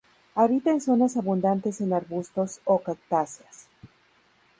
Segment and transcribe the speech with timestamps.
[0.33, 3.67] Habita en zonas abundantes en arbustos o cactáceas.